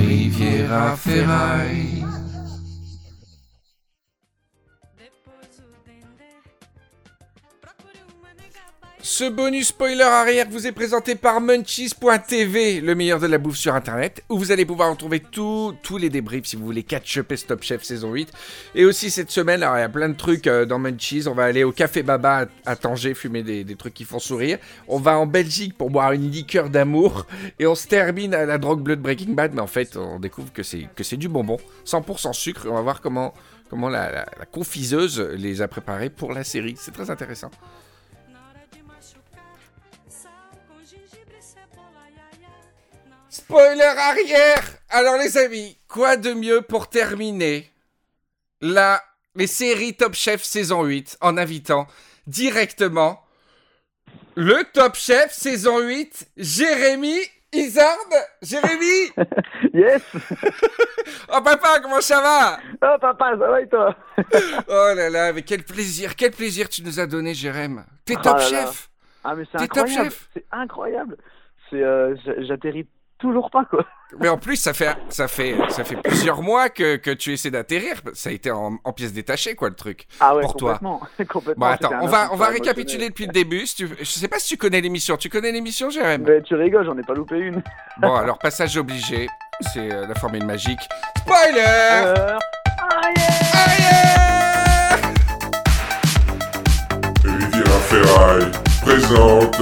[0.00, 2.09] Riviera Ferraille.
[9.20, 13.74] Ce bonus spoiler arrière vous est présenté par Munchies.tv, le meilleur de la bouffe sur
[13.74, 17.62] internet, où vous allez pouvoir retrouver tous les débriefs si vous voulez catch-up et Stop
[17.62, 18.32] Chef saison 8.
[18.74, 21.28] Et aussi cette semaine, il y a plein de trucs euh, dans Munchies.
[21.28, 24.56] On va aller au Café Baba à, Tanger fumer des, trucs qui font sourire.
[24.88, 27.26] On va en Belgique pour boire une liqueur d'amour.
[27.58, 30.18] Et on se termine à la drogue bleue de Breaking Bad, mais en fait, on
[30.18, 32.66] découvre que c'est du bonbon, 100% sucre.
[32.70, 33.34] On va voir comment,
[33.68, 36.76] comment la, la confiseuse les a préparés pour la série.
[36.78, 37.50] C'est très intéressant.
[43.50, 44.62] Spoiler arrière.
[44.90, 47.68] Alors les amis, quoi de mieux pour terminer
[48.60, 49.02] la,
[49.34, 51.88] les séries Top Chef saison 8 en invitant
[52.28, 53.20] directement
[54.36, 57.16] le Top Chef saison 8, Jérémy
[57.52, 57.96] Isard
[58.40, 59.10] Jérémy
[59.74, 60.02] Yes.
[61.28, 62.60] Oh papa, comment ça va?
[62.84, 63.96] Oh papa, ça va et toi?
[64.68, 68.22] Oh là là, mais quel plaisir, quel plaisir tu nous as donné Jérémy T'es oh
[68.22, 68.90] Top Chef?
[69.24, 70.12] Ah mais c'est incroyable.
[70.34, 71.16] C'est incroyable.
[71.68, 72.14] C'est, euh,
[72.46, 72.86] j'atterris
[73.20, 73.84] toujours pas quoi.
[74.18, 77.50] Mais en plus, ça fait, ça fait, ça fait plusieurs mois que, que tu essaies
[77.50, 78.00] d'atterrir.
[78.12, 80.06] Ça a été en, en pièces détachées, quoi, le truc.
[80.18, 81.00] Ah ouais, pour complètement.
[81.16, 81.24] Toi.
[81.26, 81.66] complètement.
[81.66, 83.66] Bon, attends, on va, on va récapituler depuis le début.
[83.66, 83.88] Si tu...
[83.98, 85.16] Je sais pas si tu connais l'émission.
[85.16, 86.22] Tu connais l'émission, Jérém?
[86.26, 87.62] Mais tu rigoles, j'en ai pas loupé une.
[87.98, 89.28] bon, alors, passage obligé.
[89.72, 90.80] C'est euh, la formule magique.
[91.18, 92.38] Spoiler euh...
[97.90, 98.50] Ferraille
[98.82, 99.60] présente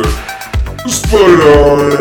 [0.86, 1.96] Spoiler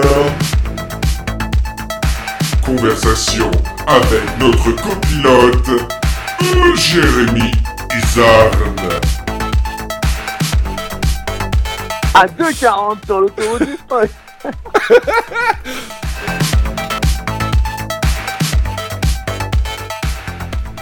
[2.78, 3.50] conversation
[3.88, 5.82] avec notre copilote
[6.76, 7.52] Jérémy
[7.98, 8.76] Isarn.
[12.14, 14.10] À 2,40 sur l'autoroute du spoil.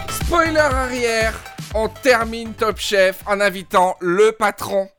[0.10, 1.34] Spoiler arrière,
[1.74, 4.90] on termine Top Chef en invitant le patron.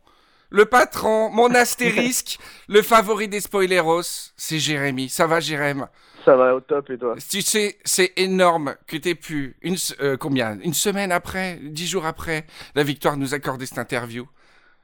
[0.48, 4.02] Le patron, mon astérisque, le favori des spoileros,
[4.36, 5.10] c'est Jérémy.
[5.10, 5.82] Ça va, Jérémy
[6.26, 9.76] ça va au top et toi Tu sais, c'est énorme que tu aies pu, une,
[10.00, 10.58] euh, combien?
[10.60, 12.44] Une semaine après, dix jours après,
[12.74, 14.26] la victoire nous accorder cette interview.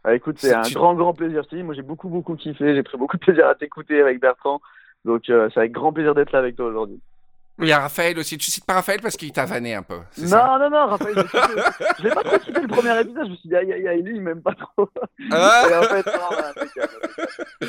[0.04, 1.42] Ah, écoute, c'est un grand, grand plaisir.
[1.64, 2.74] moi, j'ai beaucoup, beaucoup kiffé.
[2.74, 4.60] J'ai pris beaucoup de plaisir à t'écouter avec Bertrand.
[5.04, 7.00] Donc, euh, c'est avec grand plaisir d'être là avec toi aujourd'hui.
[7.58, 8.38] Il y a Raphaël aussi.
[8.38, 9.98] Tu cites pas Raphaël parce qu'il t'a vanné un peu.
[10.18, 11.14] Non, non, non, Raphaël.
[11.98, 13.26] Je l'ai pas trop cité le premier épisode.
[13.26, 14.88] Je me suis dit, aïe, aïe, aïe, lui, il m'aime pas trop.
[15.30, 15.64] Ah.
[15.80, 17.66] en fait, non,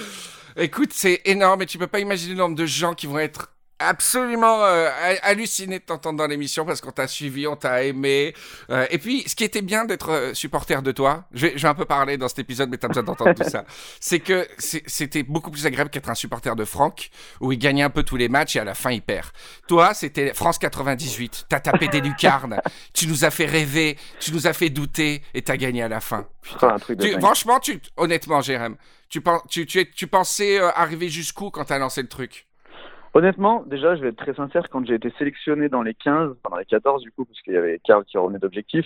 [0.56, 3.54] Écoute, c'est énorme et tu peux pas imaginer le nombre de gens qui vont être
[3.80, 4.90] absolument euh,
[5.22, 8.34] halluciné de t'entendre dans l'émission parce qu'on t'a suivi, on t'a aimé.
[8.70, 11.74] Euh, et puis, ce qui était bien d'être euh, supporter de toi, je vais, un
[11.74, 13.66] peu parler dans cet épisode, mais t'as besoin d'entendre tout ça,
[14.00, 17.10] c'est que c'était beaucoup plus agréable qu'être un supporter de Franck,
[17.42, 19.28] où il gagnait un peu tous les matchs et à la fin il perd.
[19.68, 22.60] Toi, c'était France 98, t'as tapé des lucarnes,
[22.94, 26.00] tu nous as fait rêver, tu nous as fait douter et t'as gagné à la
[26.00, 26.28] fin.
[27.20, 28.76] franchement, tu, honnêtement, Jérém,
[29.10, 32.48] tu, tu, tu, tu pensais arriver jusqu'où quand t'as lancé le truc?
[33.14, 36.58] Honnêtement, déjà, je vais être très sincère, quand j'ai été sélectionné dans les 15, pendant
[36.58, 38.86] les 14 du coup, parce qu'il y avait Carl qui revenait d'objectif,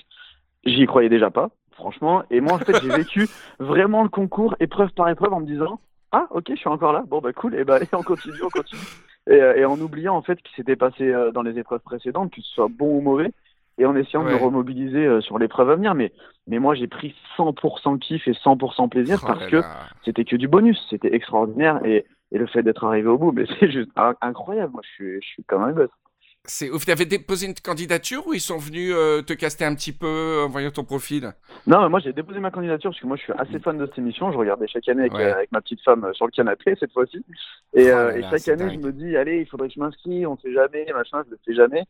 [0.65, 2.23] j'y croyais déjà pas, franchement.
[2.29, 3.27] Et moi, en fait, j'ai vécu
[3.59, 5.79] vraiment le concours épreuve par épreuve en me disant
[6.11, 8.49] Ah, ok, je suis encore là, bon, bah cool, et bah, allez, on continue, on
[8.49, 8.81] continue.
[9.29, 11.81] Et, euh, et en oubliant en fait ce qui s'était passé euh, dans les épreuves
[11.81, 13.31] précédentes, que ce soit bon ou mauvais,
[13.77, 15.94] et en essayant de me remobiliser euh, sur l'épreuve à venir.
[15.94, 16.11] Mais,
[16.47, 19.61] mais moi, j'ai pris 100% kiff et 100% plaisir oh parce que
[20.03, 21.79] c'était que du bonus, c'était extraordinaire.
[21.85, 24.73] Et et le fait d'être arrivé au bout, mais c'est juste incroyable.
[24.73, 25.89] Moi, je suis, je suis comme un gosse.
[26.49, 26.85] C'est ouf.
[26.85, 30.43] Tu avais déposé une candidature ou ils sont venus euh, te caster un petit peu
[30.45, 31.33] en voyant ton profil?
[31.65, 33.97] Non, moi j'ai déposé ma candidature parce que moi je suis assez fan de cette
[33.97, 34.31] émission.
[34.31, 37.17] Je regardais chaque année avec, euh, ma petite femme euh, sur le canapé cette fois-ci.
[37.73, 40.35] Et, oh et chaque année je me dis, allez, il faudrait que je m'inscris, on
[40.35, 41.83] ne sait jamais, machin, je le fais jamais.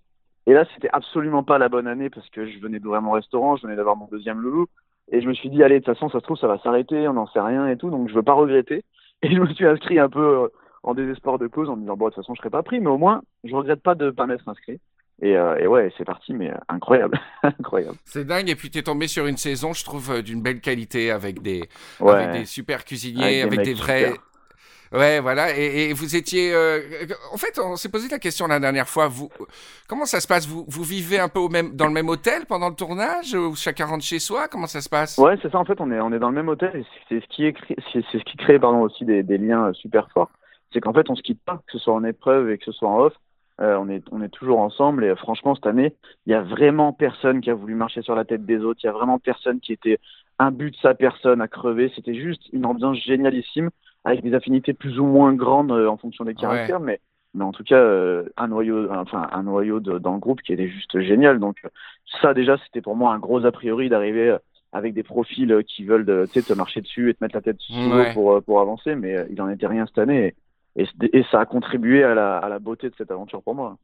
[0.48, 3.58] Et là, c'était absolument pas la bonne année parce que je venais d'ouvrir mon restaurant,
[3.58, 4.68] je venais d'avoir mon deuxième loulou.
[5.12, 7.08] Et je me suis dit, allez, de toute façon, ça se trouve, ça va s'arrêter,
[7.08, 8.84] on n'en sait rien et tout, donc je veux pas regretter.
[9.22, 10.48] Et je me suis inscrit un peu euh,
[10.84, 12.80] en désespoir de cause en me disant, bon, de toute façon, je serai pas pris,
[12.80, 14.80] mais au moins, je regrette pas de pas m'être inscrit.
[15.22, 17.98] Et, euh, et, ouais, c'est parti, mais euh, incroyable, incroyable.
[18.06, 18.50] C'est dingue.
[18.50, 21.68] Et puis tu es tombé sur une saison, je trouve, d'une belle qualité avec des,
[22.00, 24.14] avec des super cuisiniers, avec, des, vrais,
[24.92, 25.56] Ouais, voilà.
[25.58, 26.54] Et, vous étiez.
[26.54, 26.80] Euh,
[27.32, 29.08] en fait, on s'est posé la question la dernière fois.
[29.08, 29.30] Vous,
[29.88, 30.48] comment ça se passe?
[30.48, 31.40] Vous, vous vivez un peu
[31.74, 34.48] dans le même hôtel pendant le tournage ou chacun rentre chez soi?
[34.48, 35.18] Comment ça se passe?
[35.18, 35.58] Ouais, c'est ça.
[35.58, 37.56] En fait, on est, dans le même hôtel c'est ce qui est,
[37.92, 40.32] c'est ce qui crée pardon aussi des, liens euh, super forts.
[40.72, 42.72] C'est qu'en fait, on se quitte pas, que ce soit en épreuve et que ce
[42.72, 43.14] soit en off.
[43.60, 45.96] Euh, on est, on est toujours ensemble et franchement cette année,
[46.28, 48.80] il y a vraiment personne qui a voulu marcher sur la tête des autres.
[48.84, 50.00] Il y a vraiment personne qui était
[50.38, 51.92] un but de sa personne à crever.
[51.96, 53.72] C'était juste une ambiance génialissime
[54.08, 57.00] avec des affinités plus ou moins grandes euh, en fonction des caractères, mais,
[57.34, 60.54] mais en tout cas euh, un noyau, enfin un noyau de, dans le groupe qui
[60.54, 61.40] était juste génial.
[61.40, 61.58] Donc
[62.22, 64.36] ça déjà c'était pour moi un gros a priori d'arriver
[64.72, 68.04] avec des profils qui veulent te marcher dessus et te mettre la tête sous l'eau
[68.14, 70.36] pour, pour avancer, mais il en était rien cette année.
[70.76, 73.78] Et, et, ça a contribué à la, à la beauté de cette aventure pour moi.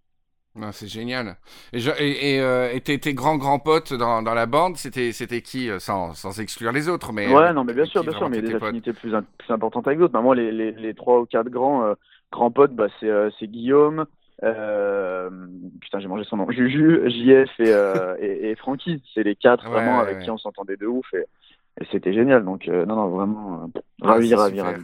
[0.72, 1.36] C'est génial.
[1.74, 5.70] Et, et, et, tes, tes, grands grands potes dans, dans la bande, c'était c'était qui
[5.80, 8.56] sans, sans exclure les autres, mais ouais, non, mais bien sûr, bien sûr, mais des
[8.56, 10.14] affinités plus, plus importantes avec d'autres.
[10.14, 11.94] Bah, moi, les, les, les trois ou quatre grands
[12.32, 13.10] grands potes, bah, c'est
[13.40, 14.06] c'est Guillaume,
[14.44, 15.30] euh,
[15.80, 16.50] putain, j'ai mangé son nom.
[16.52, 19.02] Juju, JF et, euh, et, et Francky.
[19.14, 21.26] C'est les quatre vraiment avec qui on s'entendait de ouf et,
[21.82, 22.44] et c'était génial.
[22.44, 23.70] Donc, euh, non, non, vraiment,
[24.02, 24.84] ravi, ravi, ravi.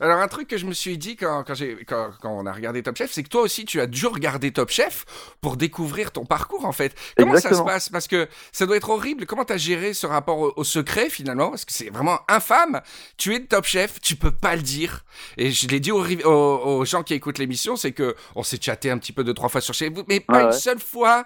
[0.00, 1.54] Alors, un truc que je me suis dit quand, quand,
[1.86, 4.52] quand, quand on a regardé Top Chef, c'est que toi aussi, tu as dû regarder
[4.52, 5.04] Top Chef
[5.40, 6.94] pour découvrir ton parcours, en fait.
[7.16, 7.88] Comment ça se passe?
[7.88, 9.26] Parce que ça doit être horrible.
[9.26, 11.50] Comment tu as géré ce rapport au, secret, finalement?
[11.50, 12.80] Parce que c'est vraiment infâme.
[13.16, 15.04] Tu es de Top Chef, tu peux pas le dire.
[15.36, 18.90] Et je l'ai dit aux, aux, gens qui écoutent l'émission, c'est que on s'est chatté
[18.90, 21.24] un petit peu deux, trois fois sur chez vous, mais pas une seule fois.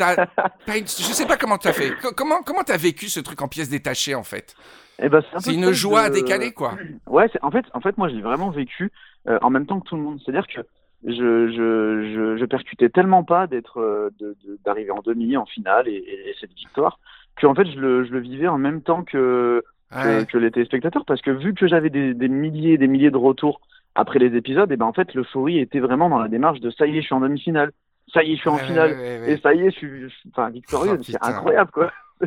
[0.00, 0.16] As,
[0.66, 1.92] pas une, je sais pas comment tu as fait.
[2.16, 4.54] Comment comment as vécu ce truc en pièces détachées, en fait?
[5.02, 6.74] Eh ben, c'est une joie décalée, quoi.
[7.06, 8.90] Ouais, en fait, en fait, moi, j'ai vraiment vécu
[9.28, 10.20] euh, en même temps que tout le monde.
[10.24, 10.60] C'est-à-dire que
[11.04, 14.10] je, je, je, je, percutais tellement pas d'être, euh,
[14.64, 16.98] d'arriver en demi, en finale et, et, cette victoire,
[17.36, 21.04] que en fait, je le, je le vivais en même temps que, que, les téléspectateurs,
[21.04, 23.60] parce que vu que j'avais des, des milliers et des milliers de retours
[23.94, 26.70] après les épisodes, et eh ben en fait, l'euphorie était vraiment dans la démarche de
[26.70, 27.72] ça y est, je suis en demi-finale,
[28.12, 28.92] ça y est, je suis en finale,
[29.26, 31.92] et ça y est, je suis, enfin, victorieux, oh, c'est incroyable, quoi.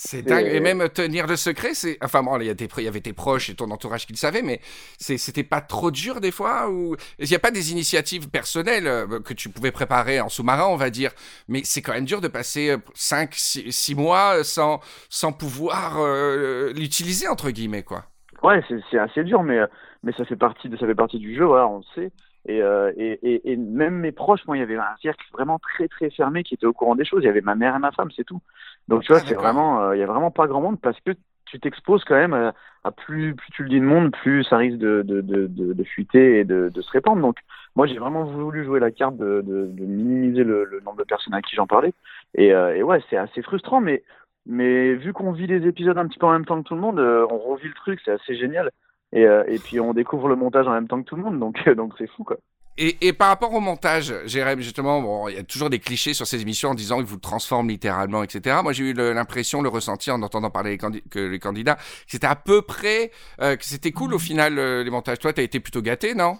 [0.00, 0.46] C'est dingue.
[0.46, 1.98] Et même tenir le secret, c'est.
[2.04, 4.60] Enfin, bon, il y, avait tes proches et ton entourage qui le savaient, mais
[4.96, 9.18] c'était pas trop dur des fois ou Il n'y a pas des initiatives personnelles euh,
[9.18, 11.10] que tu pouvais préparer en sous-marin, on va dire,
[11.48, 14.78] mais c'est quand même dur de passer 5, euh, 6, mois sans,
[15.08, 18.04] sans pouvoir euh, l'utiliser, entre guillemets, quoi.
[18.44, 18.62] Ouais,
[18.92, 19.58] c'est assez dur, mais,
[20.04, 22.12] mais ça, fait partie de, ça fait partie du jeu, voilà, on le sait.
[22.48, 22.58] Et,
[22.96, 26.42] et, et, même mes proches, moi, il y avait un cercle vraiment très très fermé
[26.42, 27.22] qui était au courant des choses.
[27.22, 28.40] Il y avait ma mère et ma femme, c'est tout.
[28.88, 30.98] Donc tu vois, ah, c'est vraiment, euh, il y a vraiment pas grand monde parce
[31.00, 31.12] que
[31.44, 32.52] tu t'exposes quand même
[32.84, 35.84] à, plus, plus tu le dis de monde, plus ça risque de, de, de, de,
[35.84, 37.20] fuiter et de, de se répandre.
[37.20, 37.38] Donc
[37.74, 41.34] moi j'ai vraiment voulu jouer la carte de, de, minimiser le, le, nombre de personnes
[41.34, 41.92] à qui j'en parlais.
[42.34, 44.02] Et, euh, et ouais, c'est assez frustrant, mais
[44.46, 46.80] mais vu qu'on vit les épisodes un petit peu en même temps que tout le
[46.80, 48.70] monde, euh, on revit le truc, c'est assez génial.
[49.12, 51.68] Et, et puis on découvre le montage en même temps que tout le monde, donc
[51.76, 52.36] donc c'est fou quoi.
[52.80, 56.28] Et, par rapport au montage, Jérém, justement, bon, il y a toujours des clichés sur
[56.28, 58.58] ces émissions en disant qu'ils vous transforment littéralement, etc.
[58.62, 62.28] Moi, j'ai eu l'impression, le ressenti en entendant parler les que les candidats, que c'était
[62.28, 63.10] à peu près,
[63.40, 65.18] euh, que c'était cool au final euh, les montages.
[65.18, 66.36] Toi, tu as été plutôt gâté, non?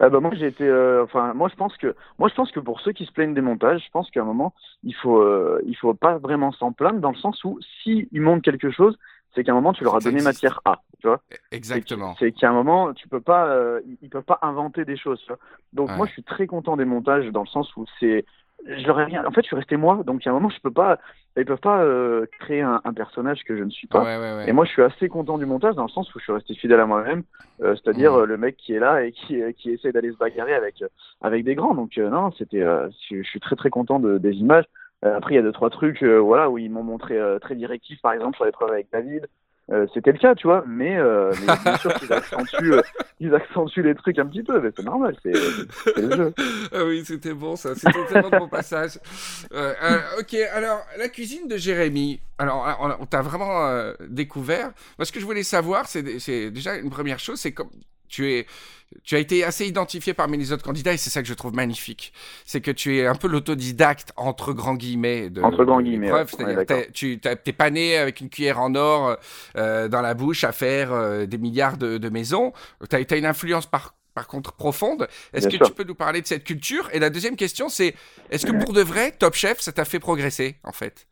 [0.00, 2.60] Ah bah moi j'ai été euh, enfin moi je pense que moi je pense que
[2.60, 4.52] pour ceux qui se plaignent des montages je pense qu'à un moment
[4.82, 5.24] il faut
[5.64, 8.98] il faut pas vraiment s'en plaindre dans le sens où si ils montent quelque chose
[9.36, 11.20] c'est qu'à un moment tu leur as donné matière à, tu vois.
[11.52, 12.16] Exactement.
[12.18, 15.20] C'est qu'à un moment tu peux pas, euh, ils peuvent pas inventer des choses.
[15.20, 15.38] Tu vois
[15.74, 18.24] donc moi je suis très content des montages dans le sens où c'est,
[18.66, 19.24] je leur ai rien.
[19.26, 20.98] En fait je suis resté moi, donc à un moment je peux pas,
[21.36, 24.02] ils peuvent pas euh, créer un, un, personnage que je ne suis pas.
[24.02, 24.48] Ouais, ouais, ouais.
[24.48, 26.54] Et moi je suis assez content du montage dans le sens où je suis resté
[26.54, 27.22] fidèle à moi-même,
[27.60, 30.82] euh, c'est-à-dire le mec qui est là et qui, qui essaie d'aller se bagarrer avec
[31.20, 31.74] avec des grands.
[31.74, 32.64] Donc non, c'était,
[33.10, 34.64] je, suis très très content de, des images.
[35.06, 37.38] Euh, après, il y a deux trois trucs, euh, voilà, où ils m'ont montré euh,
[37.38, 39.28] très directif, par exemple sur l'épreuve avec David.
[39.94, 42.74] c'était le cas, tu vois, mais, mais bien sûr qu'ils accentuent,
[43.20, 45.32] ils accentuent les trucs un petit peu, mais c'est normal, c'est
[46.00, 46.34] le jeu.
[46.72, 48.98] ah oui, c'était bon ça, c'était tellement bon passage.
[49.52, 54.70] ok, alors la cuisine de Jérémy, alors on, on t'a vraiment découvert.
[54.98, 56.02] Moi, ce que je voulais savoir, c'est
[56.50, 57.70] déjà une première chose, c'est comme
[58.08, 58.46] tu es
[59.04, 61.54] tu as été assez identifié parmi les autres candidats et c'est ça que je trouve
[61.54, 62.12] magnifique.
[62.44, 66.10] C'est que tu es un peu l'autodidacte entre grands guillemets de entre grands guillemets.
[66.26, 69.16] C'est-à-dire tu t'es pas né avec une cuillère en or
[69.56, 72.52] euh, dans la bouche à faire euh, des milliards de, de maisons.
[72.88, 75.06] Tu as, as, une influence par par contre profonde.
[75.34, 76.88] Est-ce que tu peux nous parler de cette culture?
[76.92, 77.94] Et la deuxième question, c'est
[78.30, 81.06] est-ce que pour de vrai, Top Chef, ça t'a fait progresser en fait?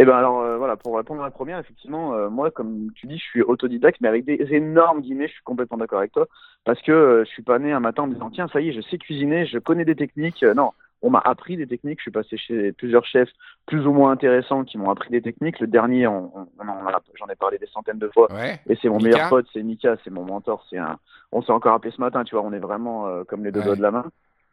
[0.00, 3.06] Eh ben alors euh, voilà, pour répondre à la première, effectivement, euh, moi, comme tu
[3.06, 6.26] dis, je suis autodidacte, mais avec des énormes guillemets, je suis complètement d'accord avec toi,
[6.64, 8.70] parce que euh, je suis pas né un matin en me disant tiens, ça y
[8.70, 10.42] est, je sais cuisiner, je connais des techniques.
[10.56, 10.72] non,
[11.02, 11.98] on m'a appris des techniques.
[11.98, 13.28] Je suis passé chez plusieurs chefs
[13.66, 15.60] plus ou moins intéressants qui m'ont appris des techniques.
[15.60, 18.28] Le dernier, j'en ai parlé des centaines de fois.
[18.68, 20.64] Et c'est mon meilleur pote, c'est Mika, c'est mon mentor.
[20.70, 20.98] C'est un,
[21.32, 22.44] on s'est encore appelé ce matin, tu vois.
[22.44, 24.06] On est vraiment euh, comme les deux doigts de la main.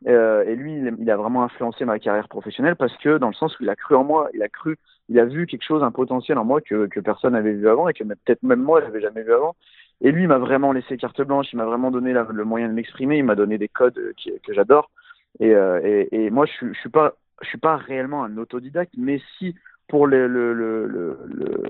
[0.07, 3.59] Euh, et lui, il, a vraiment influencé ma carrière professionnelle parce que dans le sens
[3.59, 4.77] où il a cru en moi, il a cru,
[5.09, 7.89] il a vu quelque chose, un potentiel en moi que, que personne n'avait vu avant
[7.89, 9.55] et que peut-être même moi, je n'avais jamais vu avant.
[10.01, 12.73] Et lui, il m'a vraiment laissé carte blanche, il m'a vraiment donné le moyen de
[12.73, 14.89] m'exprimer, il m'a donné des codes euh, que j'adore.
[15.39, 18.93] Et, euh, et, et, moi, je, je suis pas, je suis pas réellement un autodidacte,
[18.97, 19.55] mais si
[19.89, 21.63] pour le, le, le, le,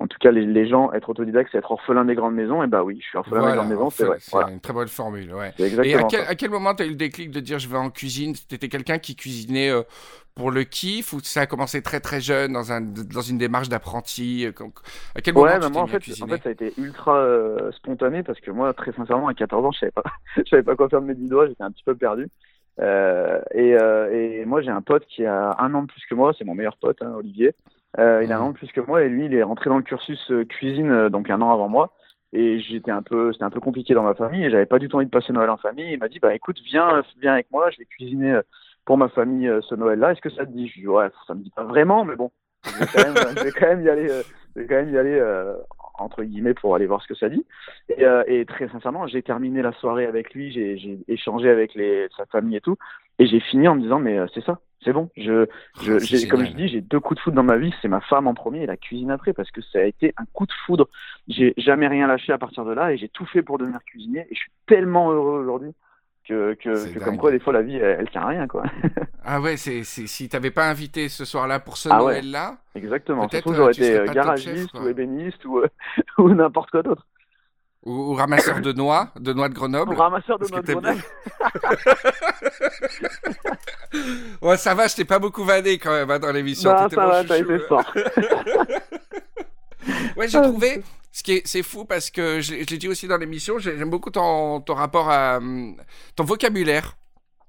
[0.00, 2.62] en tout cas les, les, gens être autodidactes, c'est être orphelin des grandes maisons.
[2.62, 4.16] Et bah oui, je suis orphelin des grandes maisons, c'est vrai.
[4.18, 5.52] C'est une très bonne formule, ouais.
[5.58, 7.76] Et à quel, à quel, moment tu as eu le déclic de dire je vais
[7.76, 8.34] en cuisine?
[8.48, 9.82] T'étais quelqu'un qui cuisinait euh,
[10.34, 13.68] pour le kiff ou ça a commencé très très jeune dans, un, dans une démarche
[13.68, 14.52] d'apprenti euh,
[15.14, 17.70] À quel moment ouais, tu moi, en fait, en fait, ça a été ultra euh,
[17.72, 20.04] spontané parce que moi, très sincèrement, à 14 ans, je savais pas,
[20.36, 22.30] je savais pas quoi faire de mes dix doigts, j'étais un petit peu perdu.
[22.78, 26.14] Euh, et, euh, et, moi, j'ai un pote qui a un an de plus que
[26.14, 27.54] moi, c'est mon meilleur pote, hein, Olivier.
[27.98, 29.76] Euh, il a un an de plus que moi et lui, il est rentré dans
[29.76, 31.92] le cursus cuisine donc un an avant moi.
[32.32, 34.88] Et j'étais un peu, c'était un peu compliqué dans ma famille et j'avais pas du
[34.88, 35.92] tout envie de passer Noël en famille.
[35.92, 38.40] Il m'a dit, bah écoute, viens, viens avec moi, je vais cuisiner
[38.84, 40.12] pour ma famille ce Noël-là.
[40.12, 40.68] Est-ce que ça te dit?
[40.68, 42.30] Je lui dis, ouais, ça me dit pas vraiment, mais bon,
[42.64, 44.08] je vais quand même, je vais quand même y aller,
[44.54, 45.20] je vais quand même y aller
[46.00, 47.44] entre guillemets pour aller voir ce que ça dit.
[47.88, 52.08] Et, euh, et très sincèrement, j'ai terminé la soirée avec lui, j'ai échangé avec les,
[52.16, 52.76] sa famille et tout,
[53.18, 55.10] et j'ai fini en me disant mais euh, c'est ça, c'est bon.
[55.16, 55.46] Je,
[55.82, 58.00] je j'ai, comme je dis, j'ai deux coups de foudre dans ma vie, c'est ma
[58.00, 60.52] femme en premier et la cuisine après, parce que ça a été un coup de
[60.66, 60.88] foudre.
[61.28, 64.26] J'ai jamais rien lâché à partir de là et j'ai tout fait pour devenir cuisinier
[64.30, 65.72] et je suis tellement heureux aujourd'hui
[66.30, 68.62] que, que, comme quoi des fois la vie elle, tient à rien quoi.
[69.24, 72.58] ah ouais, c'est, si t'avais pas invité ce soir-là pour ce ah Noël-là.
[72.74, 73.28] Exactement.
[73.28, 75.62] Peut-être j'aurais été euh, garagiste ou ébéniste ou,
[76.18, 77.06] ou n'importe quoi d'autre.
[77.86, 79.94] Ou, ramasseur de noix, de noix de Grenoble.
[79.94, 81.02] Ou ramasseur de noix de Grenoble.
[84.42, 86.70] ouais, ça va, je t'ai pas beaucoup vanné quand même hein, dans l'émission.
[86.70, 87.90] Bah, ça va, t'as été fort.
[90.16, 90.82] ouais, j'ai trouvé,
[91.20, 93.90] ce qui est, c'est fou parce que je, je l'ai dit aussi dans l'émission, j'aime
[93.90, 95.76] beaucoup ton, ton rapport à hum,
[96.16, 96.96] ton vocabulaire.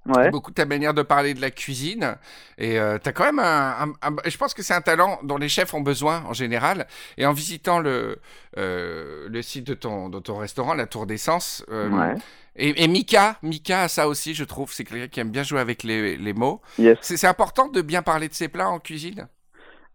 [0.08, 0.32] Ouais.
[0.32, 2.18] Beaucoup ta manière de parler de la cuisine.
[2.58, 3.94] Et euh, tu as quand même un,
[4.26, 6.88] Je pense que c'est un talent dont les chefs ont besoin en général.
[7.18, 8.18] Et en visitant le,
[8.58, 12.16] euh, le site de ton, de ton restaurant, la Tour d'Essence, euh, ouais.
[12.56, 14.74] et, et, Mika, Mika a ça aussi, je trouve.
[14.74, 16.62] C'est quelqu'un qui aime bien jouer avec les, les mots.
[16.80, 16.98] Yes.
[17.02, 19.28] C'est important de bien parler de ses plats en cuisine?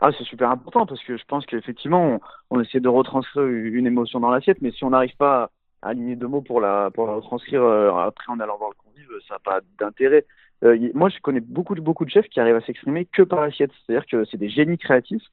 [0.00, 3.86] Ah, c'est super important parce que je pense qu'effectivement, on, on, essaie de retranscrire une
[3.86, 5.50] émotion dans l'assiette, mais si on n'arrive pas
[5.82, 8.76] à aligner deux mots pour la, pour la retranscrire euh, après en allant voir le
[8.82, 10.26] convive, ça n'a pas d'intérêt.
[10.64, 13.40] Euh, moi, je connais beaucoup de, beaucoup de chefs qui arrivent à s'exprimer que par
[13.40, 15.24] l'assiette, c'est-à-dire que c'est des génies créatifs,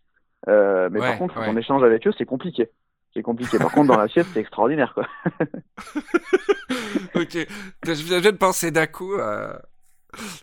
[0.48, 2.70] euh, mais par contre, quand on échange avec eux, c'est compliqué.
[3.14, 3.60] C'est compliqué.
[3.60, 5.08] Par contre, dans l'assiette, c'est extraordinaire, quoi.
[7.16, 7.38] ok.
[7.86, 9.62] Je viens de penser d'un coup à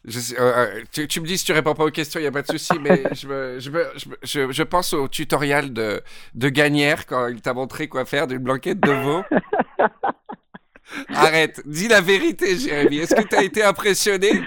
[0.04, 2.28] je, euh, euh, tu, tu, me dis si tu réponds pas aux questions, il n'y
[2.28, 3.70] a pas de souci, mais je, je,
[4.22, 6.00] je, je, pense au tutoriel de,
[6.34, 9.22] de Gagnère quand il t'a montré quoi faire d'une blanquette de veau.
[11.14, 12.98] Arrête, dis la vérité, Jérémy.
[12.98, 14.42] Est-ce que tu as été impressionné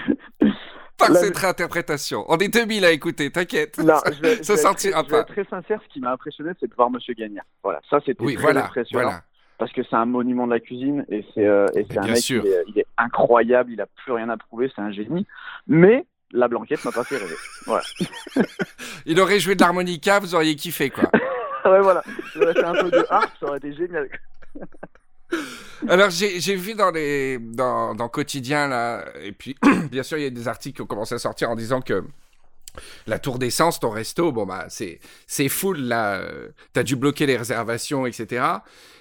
[0.98, 2.24] par cette réinterprétation?
[2.28, 3.78] On est 2000 à écouter, t'inquiète.
[3.78, 5.20] Non, je ça sortira pas.
[5.20, 7.44] être très sincère, ce qui m'a impressionné, c'est de voir Monsieur Gagnère.
[7.62, 9.04] Voilà, ça c'était oui, très voilà, impressionnant.
[9.04, 9.22] Voilà
[9.58, 12.64] parce que c'est un monument de la cuisine et c'est euh, un mec il est,
[12.68, 15.26] il est, incroyable, il a plus rien à prouver, c'est un génie.
[15.66, 17.36] Mais la blanquette m'a pas fait rêver.
[17.66, 17.84] Voilà.
[19.06, 21.04] il aurait joué de l'harmonica, vous auriez kiffé quoi.
[21.64, 22.02] ouais voilà,
[22.34, 24.08] j'aurais fait un peu de harpe, ça aurait été génial.
[25.88, 29.56] Alors j'ai vu dans les dans, dans quotidien là et puis
[29.90, 32.04] bien sûr il y a des articles qui ont commencé à sortir en disant que
[33.06, 36.16] la tour d'essence, ton resto, bon bah c'est c'est full là.
[36.16, 38.44] Euh, t'as dû bloquer les réservations, etc.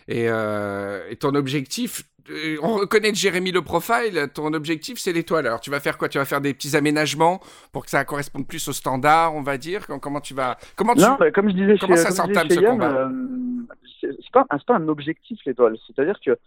[0.08, 5.48] Et, euh, et ton objectif, euh, on reconnaît Jérémy le profile, ton objectif c'est l'étoile.
[5.48, 6.10] Alors tu vas faire quoi?
[6.10, 7.40] Tu vas faire des petits aménagements
[7.72, 9.88] pour que ça corresponde plus au standard, on va dire?
[10.02, 11.02] Comment tu vas Comment tu...
[11.02, 12.92] Non, bah, comme je disais comment ça s'entame ce combat?
[12.92, 13.10] euh,
[14.02, 15.78] C'est pas, pas, un objectif l'étoile.
[15.88, 16.38] C'est-à-dire que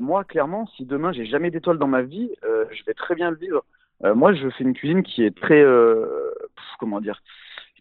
[0.00, 3.36] moi, clairement, si demain j'ai jamais d'étoile dans ma vie, je vais très bien le
[3.36, 3.64] vivre.
[4.04, 5.64] Euh, moi, je fais une cuisine qui est très,
[6.78, 7.20] comment dire,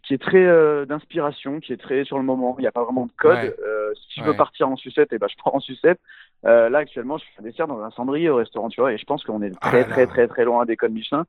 [0.06, 2.56] qui est très euh, d'inspiration, qui est très sur le moment.
[2.60, 3.56] Il n'y a pas vraiment de code.
[3.66, 6.00] Euh, si je veux partir en sucette, et eh ben, je pars en sucette.
[6.46, 8.98] Euh, là, actuellement, je fais un dessert dans un cendrier au restaurant, tu vois, et
[8.98, 11.26] je pense qu'on est ah très, très, très, très loin des codes Michelin.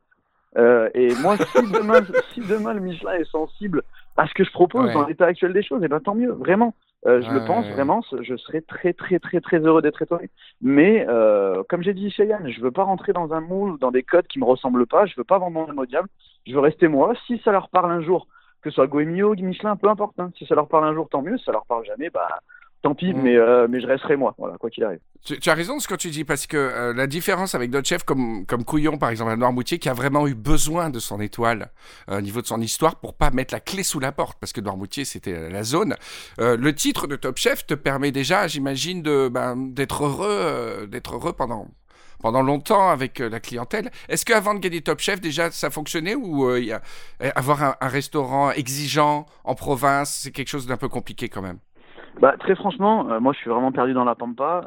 [0.59, 2.01] Euh, et moi, si demain,
[2.35, 3.83] si demain le Michelin est sensible
[4.17, 6.75] à ce que je propose dans l'état actuel des choses, et ben tant mieux, vraiment.
[7.07, 10.29] Euh, je le pense vraiment, je serais très très très très heureux d'être étonné.
[10.61, 13.93] Mais euh, comme j'ai dit chez Yann, je veux pas rentrer dans un moule, dans
[13.93, 15.07] des codes qui me ressemblent pas.
[15.07, 16.09] Je veux pas vendre mon diable.
[16.47, 17.13] Je veux rester moi.
[17.27, 18.27] Si ça leur parle un jour,
[18.63, 20.19] que ce soit Goemio, Michelin, peu importe.
[20.19, 20.33] Hein.
[20.37, 21.39] Si ça leur parle un jour, tant mieux.
[21.39, 22.41] Si ça leur parle jamais, bah
[22.83, 23.23] tant pis, mm.
[23.23, 25.01] mais, euh, mais je resterai moi, voilà, quoi qu'il arrive.
[25.25, 27.71] Tu, tu, as raison de ce que tu dis, parce que euh, la différence avec
[27.71, 30.99] d'autres chefs comme, comme Couillon, par exemple, à Noirmoutier, qui a vraiment eu besoin de
[30.99, 31.71] son étoile
[32.09, 34.53] euh, au niveau de son histoire pour pas mettre la clé sous la porte, parce
[34.53, 35.95] que Noirmoutier, c'était la zone.
[36.39, 41.33] le titre de Top Chef te permet déjà, j'imagine, de ben, d'être heureux, d'être heureux
[41.33, 41.69] pendant
[42.19, 43.91] pendant longtemps avec euh, la clientèle.
[44.09, 46.83] Est-ce qu'avant de gagner Top Chef, déjà, ça fonctionnait ou euh, y a,
[47.23, 51.59] euh, avoir un, restaurant exigeant en province, c'est quelque chose d'un peu compliqué quand même?
[52.21, 54.63] Bah, très franchement, moi je suis vraiment perdu dans la pampa.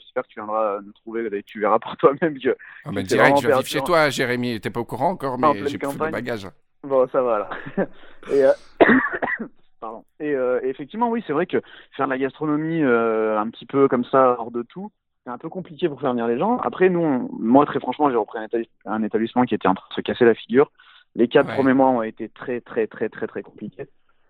[0.00, 2.56] J'espère que tu viendras nous trouver et tu verras par toi-même que.
[2.84, 4.60] Ah, mais direct, je vais vivre chez toi, Jérémy.
[4.60, 6.48] T'es pas au courant encore, mais j'ai plus de bagages.
[6.84, 7.50] Bon, ça va là.
[8.32, 8.44] et,
[9.80, 10.04] Pardon.
[10.18, 11.60] Et, euh, et effectivement, oui, c'est vrai que
[11.96, 14.90] faire de la gastronomie euh, un petit peu comme ça, hors de tout,
[15.24, 16.58] c'est un peu compliqué pour faire venir les gens.
[16.58, 19.74] Après, nous, on- moi, très franchement, j'ai repris un, établis- un établissement qui était en
[19.74, 20.70] train de se casser la figure.
[21.14, 21.54] Les quatre Ouais.
[21.54, 23.86] premiers mois ont été très, très, très, très, très compliqués.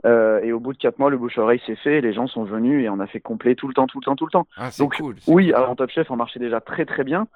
[0.06, 2.84] Euh, et au bout de quatre mois, le bouche-oreille s'est fait, les gens sont venus
[2.84, 4.46] et on a fait complet tout le temps, tout le temps, tout le temps.
[4.56, 5.16] Ah, Donc, cool.
[5.26, 7.26] Oui, avant Top Chef, on marchait déjà très très bien.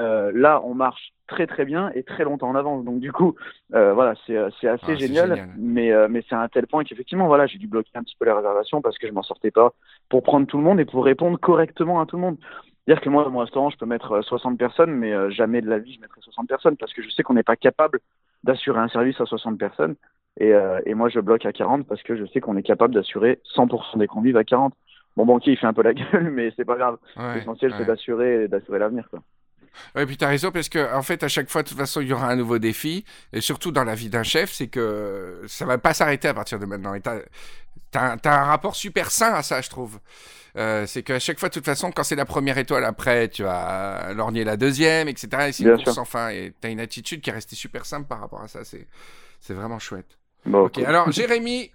[0.00, 2.84] Euh, là, on marche très très bien et très longtemps en avance.
[2.84, 3.36] Donc du coup,
[3.74, 5.28] euh, voilà, c'est assez Ah, génial.
[5.30, 5.48] génial.
[5.56, 8.26] Mais mais c'est à un tel point qu'effectivement, voilà, j'ai dû bloquer un petit peu
[8.26, 9.72] les réservations parce que je m'en sortais pas
[10.08, 12.36] pour prendre tout le monde et pour répondre correctement à tout le monde.
[12.88, 15.68] Dire que moi, dans mon restaurant, je peux mettre euh, 60 personnes, mais jamais de
[15.70, 18.00] la vie je mettrai 60 personnes parce que je sais qu'on n'est pas capable
[18.44, 19.94] d'assurer un service à 60 personnes.
[20.38, 22.94] Et, euh, et moi, je bloque à 40 parce que je sais qu'on est capable
[22.94, 24.72] d'assurer 100% des convives à 40.
[25.16, 26.96] Mon banquier, il fait un peu la gueule, mais c'est pas grave.
[27.16, 27.78] Ouais, L'essentiel, ouais.
[27.78, 29.20] c'est d'assurer, d'assurer l'avenir, quoi.
[29.94, 32.08] Ouais, puis t'as raison parce que en fait à chaque fois de toute façon il
[32.08, 35.64] y aura un nouveau défi et surtout dans la vie d'un chef c'est que ça
[35.64, 37.20] va pas s'arrêter à partir de maintenant et t'as
[37.92, 40.00] t'as un- rapport super sain à ça je trouve
[40.56, 43.44] Euh, c'est qu'à chaque fois de toute façon quand c'est la première étoile après tu
[43.44, 47.20] vas lorgner la deuxième etc et c'est une course sans fin et t'as une attitude
[47.20, 48.88] qui est restée super simple par rapport à ça c'est
[49.40, 50.86] c'est vraiment chouette Bon, ok cool.
[50.86, 51.70] alors Jérémy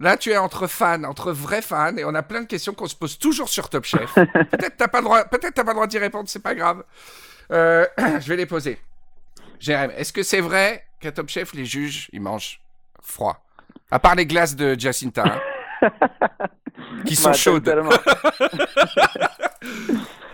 [0.00, 2.86] Là, tu es entre fans, entre vrais fans, et on a plein de questions qu'on
[2.86, 4.14] se pose toujours sur Top Chef.
[4.14, 6.84] Peut-être t'as pas le droit, peut-être t'as pas le droit d'y répondre, c'est pas grave.
[7.50, 8.78] Euh, je vais les poser.
[9.58, 12.60] Jérém, est-ce que c'est vrai qu'à Top Chef, les juges, ils mangent
[13.02, 13.44] froid?
[13.90, 15.24] À part les glaces de Jacinta,
[15.82, 15.90] hein,
[17.04, 17.68] qui sont Bah, chaudes.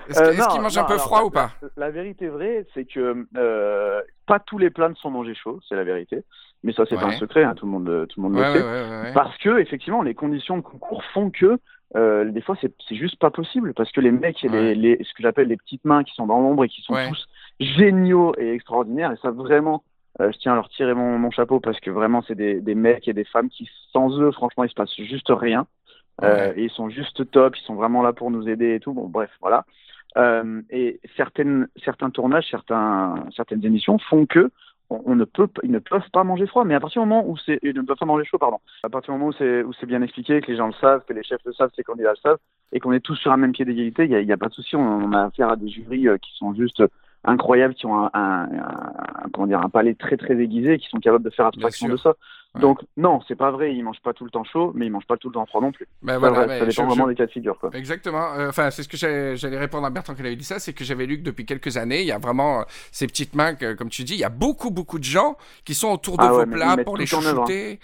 [0.08, 2.28] Est-ce Euh, est non, qu'ils mangent un peu alors, froid la- ou pas La vérité
[2.28, 6.24] vraie, c'est que euh, pas tous les plats ne sont mangés chauds, c'est la vérité.
[6.62, 8.60] Mais ça, c'est pas un secret, hein, tout le monde, tout le monde Ouais, le
[8.60, 8.64] sait.
[8.66, 9.12] ouais.
[9.12, 11.58] Parce que effectivement, les conditions de concours font que
[11.96, 13.74] euh, des fois, c'est juste pas possible.
[13.74, 16.26] Parce que les mecs et les, les, ce que j'appelle les petites mains qui sont
[16.26, 17.26] dans l'ombre et qui sont tous
[17.60, 19.84] géniaux et extraordinaires, et ça vraiment,
[20.20, 22.74] euh, je tiens à leur tirer mon, mon chapeau parce que vraiment, c'est des, des
[22.74, 25.66] mecs et des femmes qui, sans eux, franchement, il se passe juste rien.
[26.22, 26.54] Euh, Ouais.
[26.60, 28.92] et ils sont juste top, ils sont vraiment là pour nous aider et tout.
[28.92, 29.64] Bon, bref, voilà.
[30.16, 34.50] Euh, et certaines, certains tournages, certains, certaines émissions font que
[34.90, 36.64] on, ne peut, ils ne peuvent pas manger froid.
[36.64, 38.58] Mais à partir du moment où c'est, ils ne peuvent pas manger chaud, pardon.
[38.82, 41.04] À partir du moment où c'est, où c'est bien expliqué, que les gens le savent,
[41.06, 42.38] que les chefs le savent, que les candidats le savent,
[42.72, 44.36] et qu'on est tous sur un même pied d'égalité, il y a, il y a
[44.36, 44.76] pas de souci.
[44.76, 46.82] On, on a affaire à des jurys euh, qui sont juste
[47.24, 50.98] incroyables, qui ont un, un, un- comment dire, un palais très très aiguisé, qui sont
[50.98, 52.14] capables de faire abstraction de ça.
[52.54, 52.60] Ouais.
[52.60, 53.74] Donc non, c'est pas vrai.
[53.74, 55.60] Ils mangent pas tout le temps chaud, mais ils mangent pas tout le temps froid
[55.60, 55.88] non plus.
[56.06, 57.70] Ça, voilà, vrai, mais ça dépend je- vraiment des cas de figure, quoi.
[57.74, 58.34] Exactement.
[58.34, 60.84] Euh, Enfin, c'est ce que j'allais répondre à Bertrand quand avait dit ça, c'est que
[60.84, 63.74] j'avais lu que depuis quelques années, il y a vraiment euh, ces petites mains, que,
[63.74, 66.30] comme tu dis, il y a beaucoup, beaucoup de gens qui sont autour de Ah
[66.30, 67.20] vos ouais, plats pour les en hein.
[67.22, 67.80] chouchouter,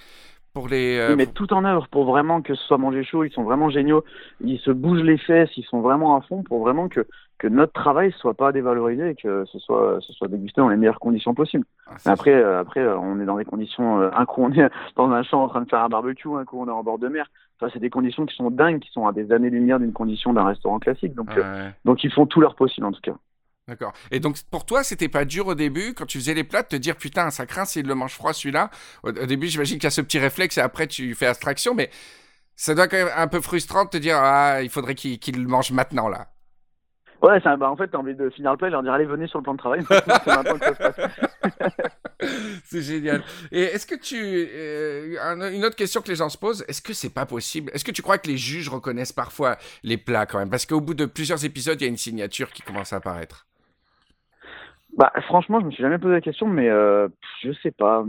[0.53, 0.99] pour les...
[0.99, 3.25] euh, Ils mettent tout en œuvre pour vraiment que ce soit mangé chaud.
[3.25, 4.05] Ils sont vraiment géniaux.
[4.41, 5.51] Ils se bougent les fesses.
[5.57, 7.07] Ils sont vraiment à fond pour vraiment que,
[7.39, 10.77] que notre travail soit pas dévalorisé et que ce soit, ce soit dégusté dans les
[10.77, 11.65] meilleures conditions possibles.
[11.87, 14.01] ah, après, euh, après, euh, on est dans des conditions.
[14.01, 16.29] euh, un coup, on est dans un champ en train de faire un barbecue.
[16.37, 17.27] Un coup, on est en bord de mer.
[17.61, 20.45] Ça, c'est des conditions qui sont dingues, qui sont à des années-lumière d'une condition d'un
[20.45, 21.15] restaurant classique.
[21.15, 21.71] Donc, Ouais.
[21.85, 23.15] donc, ils font tout leur possible en tout cas.
[23.71, 23.93] D'accord.
[24.11, 26.67] Et donc, pour toi, c'était pas dur au début, quand tu faisais les plats, de
[26.67, 28.69] te dire, putain, ça craint s'il le mange froid, celui-là?
[29.05, 31.73] Au, au début, j'imagine qu'il y a ce petit réflexe et après, tu fais abstraction,
[31.73, 31.89] mais
[32.57, 35.49] ça doit quand même un peu frustrant de te dire, ah, il faudrait qu'il le
[35.49, 36.33] mange maintenant, là.
[37.23, 39.29] Ouais, bah, en fait, t'as envie de finir le plat et leur dire allez, venez
[39.29, 39.85] sur le plan de travail.
[42.65, 43.23] C'est génial.
[43.53, 44.17] Et est-ce que tu...
[44.19, 47.71] euh, un- une autre question que les gens se posent, est-ce que c'est pas possible?
[47.75, 50.51] Est-ce que tu crois que les juges reconnaissent parfois les plats quand même?
[50.51, 53.47] Parce qu'au bout de plusieurs épisodes, il y a une signature qui commence à apparaître.
[55.01, 57.09] Bah, franchement, je me suis jamais posé la question, mais euh,
[57.43, 58.05] je sais pas.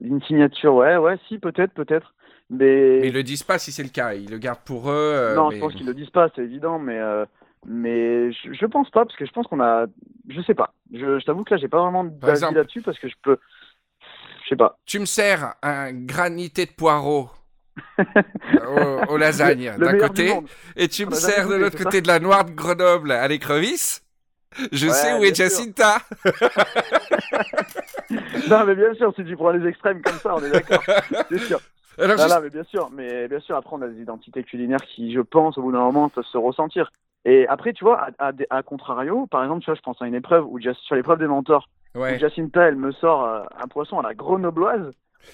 [0.00, 2.14] Une signature, ouais, ouais, si, peut-être, peut-être.
[2.48, 4.94] Mais, Mais ils le disent pas si c'est le cas, ils le gardent pour eux.
[4.94, 7.24] euh, non, mais- je pense qu'ils le disent pas, c'est évident, mais euh,
[7.66, 9.86] mais je, je pense pas parce que je pense qu'on a,
[10.28, 10.74] je sais pas.
[10.92, 13.38] Je, je t'avoue que là, j'ai pas vraiment d'avis là-dessus parce que je peux,
[14.44, 14.78] je sais pas.
[14.86, 17.30] Tu me sers un granité de poireaux
[17.98, 20.32] au, au lasagne Le d'un côté
[20.76, 24.03] et tu me sers de l'autre côté de la noire de Grenoble à l'écrevisse.
[24.72, 25.34] Je Ouais, sais où est.
[25.34, 25.98] Jacinta.
[28.48, 30.82] Non, mais bien sûr, si tu prends les extrêmes comme ça, on est d'accord.
[31.30, 31.60] c'est sûr.
[31.98, 34.42] Alors, Non, juste- non, mais bien sûr, mais bien sûr, après, on a des identités
[34.44, 36.90] culinaires qui, je pense, au bout d'un moment, peuvent se ressentir.
[37.24, 40.06] Et après, tu vois, à, à, à contrario, par exemple, tu vois, je pense à
[40.06, 42.16] une épreuve où, sur l'épreuve des mentors, ouais.
[42.16, 44.90] où Jacinta, elle me sort euh, un poisson à la grenobloise.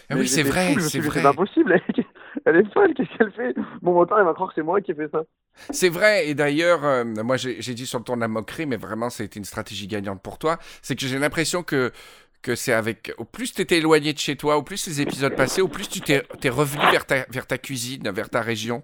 [0.08, 1.18] Ah oui, c'est vrai, c'est vrai.
[1.18, 1.80] C'est pas possible,
[2.46, 3.54] elle, est folle, qu'est-ce qu'elle fait?
[3.82, 5.22] Mon mentor, il va croire que c'est moi qui ai fait ça.
[5.70, 8.66] C'est vrai, et d'ailleurs, euh, moi j'ai j'ai dit sur le ton de la moquerie,
[8.66, 11.92] mais vraiment ça a été une stratégie gagnante pour toi, c'est que j'ai l'impression que,
[12.42, 13.12] que c'est avec...
[13.18, 15.88] Au plus tu étais éloigné de chez toi, au plus les épisodes passaient, au plus
[15.88, 18.82] tu t'es t'es revenu vers ta, vers ta cuisine, vers ta région.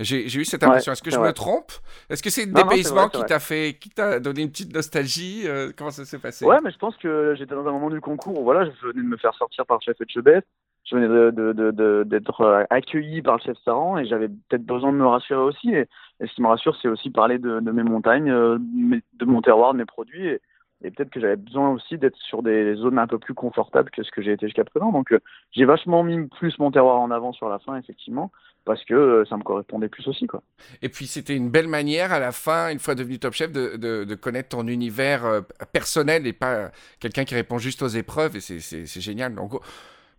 [0.00, 0.92] J'ai j'ai eu cette Ouais, impression.
[0.92, 1.72] Est-ce que je me trompe?
[2.10, 3.26] Est-ce que c'est le Non, non, c'est dépaysement vrai, c'est qui vrai.
[3.26, 6.44] t'a fait, qui t'a donné une petite nostalgie Euh, Comment ça s'est passé?
[6.44, 9.02] Ouais, mais je pense que j'étais dans un moment du concours où voilà, je venais
[9.02, 10.46] de me faire sortir par Chef Etchebest.
[10.84, 14.28] je venais de, de, de, de- d'être euh, accueilli par le chef Saran et j'avais
[14.28, 15.70] peut-être besoin de me rassurer aussi.
[15.70, 15.88] Et,
[16.20, 19.72] et ce qui me rassure, c'est aussi parler de, mes montagnes, euh, de mon terroir,
[19.72, 20.26] de mes produits.
[20.28, 20.40] Et,
[20.84, 24.02] et peut-être que j'avais besoin aussi d'être sur des zones un peu plus confortables que
[24.02, 24.92] ce que j'ai été jusqu'à présent.
[24.92, 25.20] Donc euh,
[25.52, 28.30] j'ai vachement mis plus mon terroir en avant sur la fin, effectivement,
[28.66, 30.26] parce que euh, ça me correspondait plus aussi.
[30.26, 30.42] quoi.
[30.82, 34.14] Et puis c'était une belle manière à la fin, une fois devenu Top Chef, de,
[34.16, 35.40] connaître ton univers euh,
[35.72, 38.36] personnel et pas quelqu'un qui répond juste aux épreuves.
[38.36, 39.34] Et c'est- génial.
[39.34, 39.60] Donc, oh,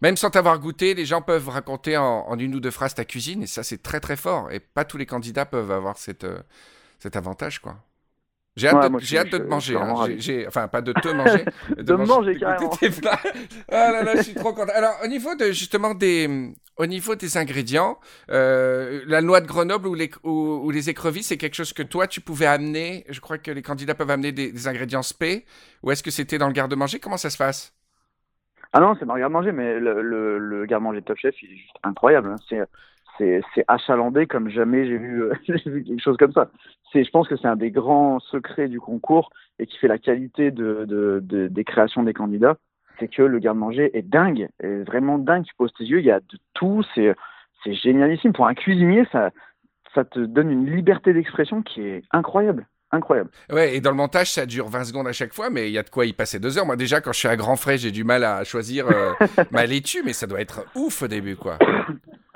[0.01, 3.43] même sans t'avoir goûté, les gens peuvent raconter en, une ou deux phrases ta cuisine.
[3.43, 4.51] Et ça, c'est très très fort.
[4.51, 6.25] Et pas tous les candidats peuvent avoir cet
[7.15, 7.77] avantage, quoi.
[8.57, 9.79] J'ai hâte, Ouais, de, j'ai hâte de te manger.
[9.81, 9.95] hein.
[9.95, 11.47] J'ai- j'ai- enfin, pas de te manger.
[11.77, 12.89] De me manger, d'écouter carrément.
[13.71, 14.73] Ah là là, je suis trop content.
[14.75, 17.99] Alors, au niveau de justement des, au niveau des ingrédients,
[18.31, 21.83] euh, la noix de Grenoble ou les, ou, ou les écrevisses, c'est quelque chose que
[21.83, 23.05] toi tu pouvais amener.
[23.09, 25.45] Je crois que les candidats peuvent amener des, des ingrédients spé.
[25.83, 26.99] Ou est-ce que c'était dans le garde-manger?
[26.99, 27.73] Comment ça se passe?
[28.73, 31.51] Ah non, c'est dans le garde-manger, mais le, le, le garde-manger de Top Chef, il
[31.53, 32.29] est juste incroyable.
[32.29, 32.35] hein.
[32.49, 32.59] C'est,
[33.17, 36.49] c'est, achalandé comme jamais j'ai vu, euh, j'ai vu quelque chose comme ça.
[36.91, 39.97] C'est, je pense que c'est un des grands secrets du concours et qui fait la
[39.97, 42.57] qualité de, de, de- des créations des candidats.
[42.99, 45.43] C'est que le garde-manger est dingue, est vraiment dingue.
[45.45, 46.83] Tu poses tes yeux, il y a de tout.
[46.95, 47.13] C'est,
[47.63, 48.33] c'est génialissime.
[48.33, 49.29] Pour un cuisinier, ça,
[49.93, 52.65] ça te donne une liberté d'expression qui est incroyable.
[52.89, 53.29] Incroyable.
[53.51, 55.77] Ouais, et dans le montage, ça dure 20 secondes à chaque fois, mais il y
[55.77, 56.65] a de quoi y passer deux heures.
[56.65, 59.11] Moi, déjà, quand je suis à grand frais, j'ai du mal à choisir euh,
[59.51, 61.57] ma laitue, mais ça doit être ouf au début, quoi.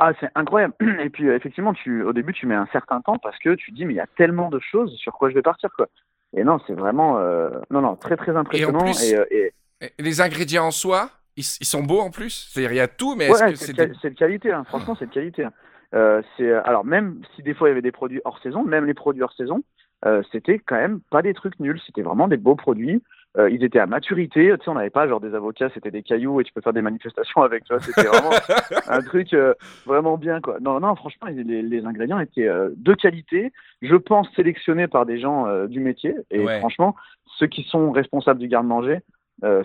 [0.03, 0.73] Ah, c'est incroyable.
[0.99, 3.71] Et puis, euh, effectivement, tu, au début, tu mets un certain temps parce que tu
[3.71, 5.87] dis, mais il y a tellement de choses sur quoi je vais partir, quoi.
[6.35, 8.79] Et non, c'est vraiment, euh, non, non, très, très impressionnant.
[8.79, 12.49] plus- euh, et, Et les ingrédients en soi, ils, ils sont beaux en plus.
[12.51, 14.63] C'est-à-dire, il y a tout, mais ouais, c'est de, de qualité, hein.
[14.63, 15.43] franchement, c'est de qualité.
[15.43, 15.53] hein.
[15.93, 18.85] Euh, c'est, alors, même si des fois il y avait des produits hors saison, même
[18.85, 19.61] les produits hors saison,
[20.05, 21.79] euh, c'était quand même pas des trucs nuls.
[21.85, 23.03] C'était vraiment des beaux produits.
[23.37, 24.49] Euh, ils étaient à maturité.
[24.57, 26.73] Tu sais, on n'avait pas genre des avocats, c'était des cailloux et tu peux faire
[26.73, 27.63] des manifestations avec.
[27.63, 28.31] Tu vois, c'était vraiment
[28.87, 29.53] un truc euh,
[29.85, 30.59] vraiment bien quoi.
[30.59, 33.53] Non, non, franchement, les, les ingrédients étaient de qualité.
[33.81, 36.15] Je pense sélectionnés par des gens du métier.
[36.29, 36.59] Et Ouais.
[36.59, 36.95] franchement,
[37.37, 38.99] ceux qui sont responsables du garde-manger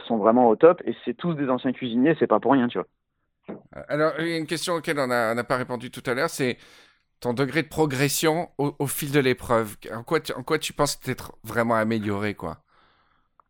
[0.07, 0.81] sont vraiment au top.
[0.87, 2.15] Et c'est tous des anciens cuisiniers.
[2.19, 2.87] C'est pas pour rien, tu vois.
[3.89, 6.57] Alors, il y a une question auquel on n'a pas répondu tout à l'heure, c'est
[7.21, 9.77] ton degré de progression au, au fil de l'épreuve.
[9.93, 12.59] En quoi, tu, en quoi tu penses t'être vraiment amélioré, quoi?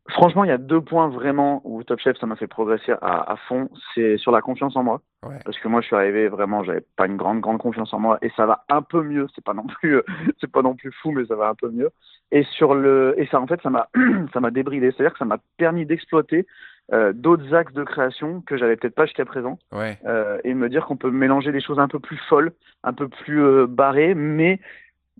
[0.09, 3.33] Franchement, il y a deux points vraiment où Top Chef ça m'a fait progresser à,
[3.33, 3.69] à fond.
[3.95, 5.01] C'est sur la confiance en moi.
[5.25, 5.39] Ouais.
[5.45, 8.19] Parce que moi, je suis arrivé vraiment, j'avais pas une grande, grande confiance en moi,
[8.23, 9.27] et ça va un peu mieux.
[9.35, 10.05] C'est pas non plus, euh,
[10.41, 11.91] c'est pas non plus fou, mais ça va un peu mieux.
[12.31, 13.89] Et sur le, et ça, en fait, ça m'a,
[14.33, 14.93] ça m'a débridé.
[14.93, 16.47] C'est-à-dire que ça m'a permis d'exploiter
[16.93, 19.99] euh, d'autres axes de création que j'avais peut-être pas jusqu'à présent, Ouais.
[20.07, 22.53] euh, et me dire qu'on peut mélanger des choses un peu plus folles,
[22.85, 24.61] un peu plus euh, barrées, mais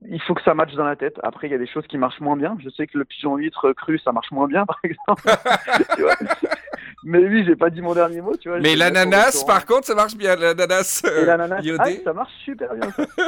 [0.09, 1.19] il faut que ça matche dans la tête.
[1.23, 2.57] Après, il y a des choses qui marchent moins bien.
[2.63, 5.23] Je sais que le pigeon huître cru, ça marche moins bien, par exemple.
[7.09, 8.59] Mais oui, j'ai pas dit mon dernier mot, tu vois.
[8.59, 12.75] Mais vais l'ananas, par contre, ça marche bien, l'ananas euh, l'ananas, ah, ça marche super
[12.75, 12.91] bien.
[12.91, 13.07] Ça.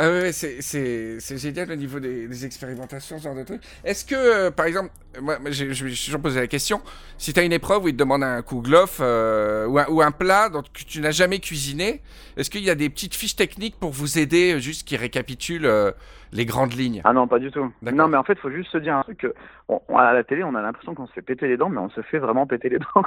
[0.00, 3.62] Ah ouais, c'est- c'est c'est génial au niveau des, des expérimentations, ce genre de trucs.
[3.84, 6.80] Est-ce que, euh, par exemple, moi, je suis toujours posé la question,
[7.16, 10.00] si tu as une épreuve où ils te demandent un kouglof euh, ou, un, ou
[10.00, 12.00] un plat dont que tu n'as jamais cuisiné,
[12.36, 15.66] est-ce qu'il y a des petites fiches techniques pour vous aider, euh, juste qui récapitulent
[15.66, 15.90] euh,
[16.32, 17.72] les grandes lignes Ah non, pas du tout.
[17.82, 19.18] Non, mais en fait, faut juste se dire un truc.
[19.18, 19.34] que,
[19.68, 21.78] on- on- à la télé, on a l'impression qu'on se fait péter les dents, mais
[21.78, 23.02] on se fait vraiment péter les dents.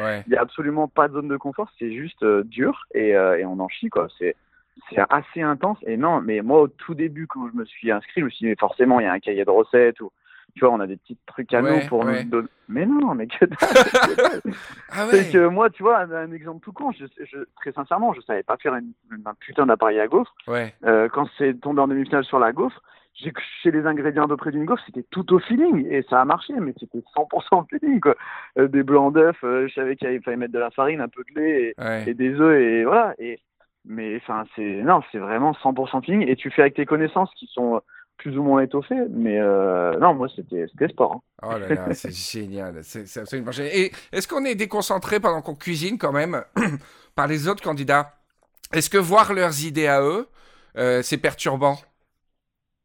[0.00, 0.22] Ouais.
[0.26, 1.70] il y a absolument pas de zone de confort.
[1.78, 4.08] C'est juste euh, dur et, euh, et on en chie quoi.
[4.18, 4.36] C'est
[4.88, 5.78] c'est assez intense.
[5.86, 8.44] Et non, mais moi au tout début quand je me suis inscrit, je me suis
[8.46, 10.10] dit mais forcément il y a un cahier de recettes ou
[10.54, 12.24] tu vois on a des petits trucs à Ouais, nous pour ouais.
[12.24, 12.48] nous donner.
[12.68, 14.40] Mais non, mais que dalle.
[14.90, 16.90] Ah C'est que moi, tu vois, un, un exemple tout con.
[16.92, 20.34] Je, je, très sincèrement, je savais pas faire une, une- un putain d'appareil à gaufre.
[20.48, 22.80] Euh, quand c'est tombé en demi-finale sur la gaufre,
[23.14, 23.30] j'ai
[23.62, 26.24] chez les ingrédients à peu près d'une gaufre, c'était tout au feeling et ça a
[26.24, 28.14] marché, mais c'était 100% feeling quoi.
[28.58, 31.22] Euh, des blancs d'œufs, euh, je savais qu'il fallait mettre de la farine, un peu
[31.34, 31.74] de lait
[32.06, 33.14] et des œufs et voilà.
[33.18, 33.38] Et
[33.84, 37.46] mais enfin c'est non, c'est vraiment 100% feeling et tu fais avec tes connaissances qui
[37.48, 37.82] sont
[38.16, 39.08] plus ou moins étoffées.
[39.10, 41.12] Mais euh, non, moi c'était sport.
[41.12, 41.20] hein.
[41.42, 43.74] Oh là là, c'est génial, c'est c'est absolument génial.
[43.74, 46.44] Et est-ce qu'on est déconcentré pendant qu'on cuisine quand même
[47.16, 48.14] par les autres candidats?
[48.72, 50.28] Est-ce que voir leurs idées à eux,
[50.78, 51.78] euh, c'est perturbant?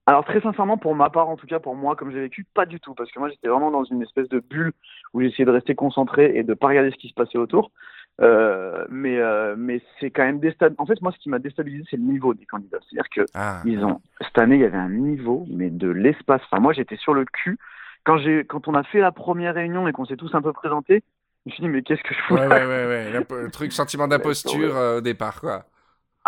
[0.05, 2.65] Alors très sincèrement, pour ma part, en tout cas pour moi, comme j'ai vécu, pas
[2.65, 4.71] du tout, parce que moi j'étais vraiment dans une espèce de bulle
[5.13, 7.71] où j'essayais de rester concentré et de pas regarder ce qui se passait autour.
[8.19, 10.82] Euh, mais euh, mais c'est quand même déstabilisé.
[10.82, 12.80] En fait, moi, ce qui m'a déstabilisé, c'est le niveau des candidats.
[12.89, 16.41] C'est-à-dire que Ah, ils ont cette année, il y avait un niveau, mais de l'espace.
[16.49, 17.60] Enfin, moi, j'étais sur le cul
[18.06, 20.53] quand j'ai quand on a fait la première réunion et qu'on s'est tous un peu
[20.53, 21.03] présentés.
[21.45, 23.43] Je me suis dit mais qu'est-ce que je fous ouais, là ouais, ouais, ouais.
[23.43, 25.65] Le truc sentiment d'imposture euh, au départ, quoi.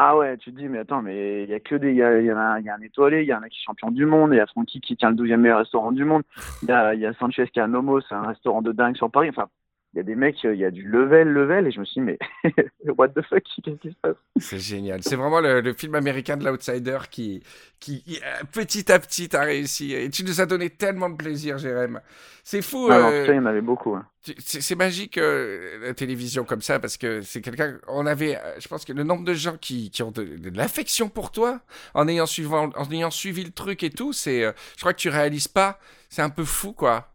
[0.01, 1.89] Ah ouais, tu te dis, mais attends, mais il y a que des.
[1.89, 3.41] Il y, a, y, en a, il y a un étoilé, il y a un
[3.41, 5.57] mec qui est champion du monde, il y a Francky qui tient le 12e meilleur
[5.57, 6.23] restaurant du monde,
[6.63, 9.27] il y a, y a Sanchez qui a Nomos, un restaurant de dingue sur Paris.
[9.27, 9.49] Enfin,
[9.93, 11.99] il y a des mecs, il y a du level, level, et je me suis
[11.99, 12.19] dit, mais
[12.97, 14.17] what the fuck, qu'est-ce qui se passe?
[14.37, 15.01] C'est génial.
[15.01, 17.41] C'est vraiment le, le, film américain de l'outsider qui,
[17.79, 18.21] qui,
[18.53, 19.93] petit à petit, a réussi.
[19.93, 21.99] Et tu nous as donné tellement de plaisir, Jérém.
[22.43, 22.87] C'est fou.
[22.91, 23.95] Ah, euh, ça, il y en avait beaucoup.
[23.95, 24.05] Hein.
[24.37, 27.79] C'est magique, euh, la télévision comme ça, parce que c'est quelqu'un.
[27.87, 30.55] On avait, euh, je pense que le nombre de gens qui, qui ont de, de
[30.55, 31.61] l'affection pour toi,
[31.95, 35.09] en ayant, suivant, en ayant suivi le truc et tout, c'est, je crois que tu
[35.09, 35.79] réalises pas.
[36.09, 37.08] C'est un peu fou, quoi.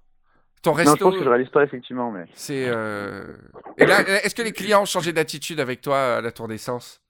[0.64, 0.90] Ton resto.
[0.90, 2.24] Non, je pense que je réalise pas effectivement, mais.
[2.32, 2.64] C'est.
[2.68, 3.36] Euh...
[3.76, 7.02] Et là, est-ce que les clients ont changé d'attitude avec toi à la Tour d'essence?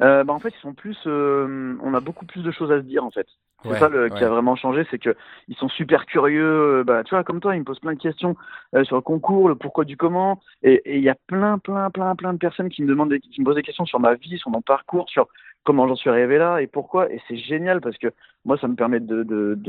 [0.00, 0.98] Euh, bah en fait, ils sont plus.
[1.06, 3.26] Euh, on a beaucoup plus de choses à se dire en fait.
[3.64, 5.14] C'est ça le, qui a vraiment changé, c'est que
[5.46, 6.80] ils sont super curieux.
[6.80, 8.36] Euh, bah, tu vois, comme toi, ils me posent plein de questions
[8.74, 10.40] euh, sur le concours, le pourquoi du comment.
[10.64, 13.40] Et il y a plein, plein, plein, plein de personnes qui me demandent, des, qui
[13.40, 15.28] me posent des questions sur ma vie, sur mon parcours, sur
[15.64, 17.10] comment j'en suis arrivé là et pourquoi.
[17.12, 18.08] Et c'est génial parce que
[18.44, 19.22] moi, ça me permet de,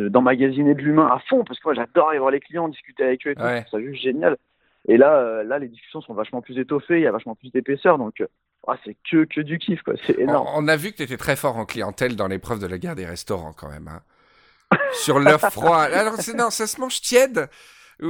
[0.09, 3.03] d'emmagasiner de, de l'humain à fond parce que moi, j'adore aller voir les clients, discuter
[3.03, 3.43] avec eux et tout.
[3.71, 4.37] C'est juste génial.
[4.87, 7.51] Et là, euh, là, les discussions sont vachement plus étoffées, il y a vachement plus
[7.51, 8.21] d'épaisseur, donc
[8.67, 9.95] ah, c'est que, que du kiff, quoi.
[10.05, 10.47] C'est énorme.
[10.55, 12.95] On, a vu que tu étais très fort en clientèle dans l'épreuve de la guerre
[12.95, 13.89] des restaurants, quand même.
[13.89, 14.77] Hein.
[14.93, 15.79] Sur l'œuf froid.
[15.81, 17.49] Alors, non, ça se mange tiède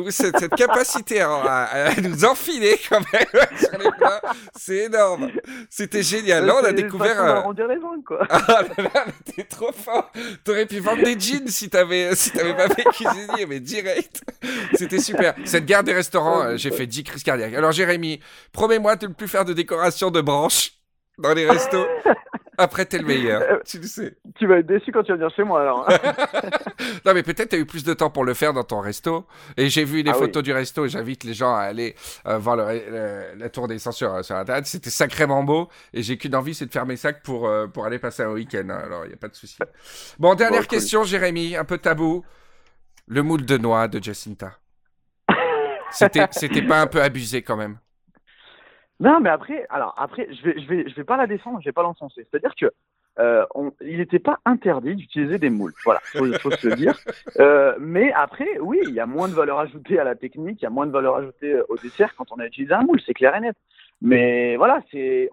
[0.09, 4.21] cette, cette capacité à, nous enfiler quand même sur les plats,
[4.55, 5.29] c'est énorme.
[5.69, 6.45] C'était génial.
[6.45, 7.43] Là, on a découvert.
[7.45, 8.27] On les quoi.
[8.29, 10.11] Ah là là, t'es trop fort.
[10.43, 14.21] T'aurais pu vendre des jeans si t'avais si t'avais pas fait cuisinier, mais direct.
[14.73, 15.33] C'était super.
[15.45, 17.53] Cette guerre des restaurants, euh, j'ai fait 10 crises cardiaques.
[17.53, 18.19] Alors, Jérémy,
[18.51, 20.73] promets-moi de ne plus faire de décoration de branches
[21.17, 21.85] dans les restos.
[22.57, 23.41] Après, t'es le meilleur.
[23.41, 24.15] Euh, tu le sais.
[24.35, 25.89] Tu vas être déçu quand tu vas venir chez moi, alors.
[27.05, 29.25] non, mais peut-être t'as eu plus de temps pour le faire dans ton resto.
[29.57, 31.95] Et j'ai vu les ah photos du resto et j'invite les gens à aller
[32.27, 34.67] euh, voir la tour des censures euh, sur Internet.
[34.67, 35.67] C'était sacrément beau.
[35.93, 38.67] Et j'ai qu'une envie, c'est de faire mes sacs pour, pour aller passer un week-end.
[38.69, 38.81] Hein.
[38.85, 39.57] Alors, il n'y a pas de souci.
[40.19, 42.23] Bon, dernière question, Jérémy, un peu tabou.
[43.07, 44.59] Le moule de noix de Jacinta.
[45.91, 47.77] C'était pas un peu abusé quand même?
[49.03, 51.65] Non, mais après, alors après, je vais, je vais, je vais pas la défendre, je
[51.65, 52.25] vais pas l'enfoncer.
[52.31, 52.71] C'est-à-dire que
[53.19, 55.73] euh, on, il n'était pas interdit d'utiliser des moules.
[55.83, 56.97] Voilà, faut, faut se le dire.
[57.37, 60.63] Euh, mais après, oui, il y a moins de valeur ajoutée à la technique, il
[60.63, 63.01] y a moins de valeur ajoutée euh, au dessert quand on a utilisé un moule,
[63.05, 63.57] c'est clair et net.
[64.01, 65.29] Mais voilà, c'est,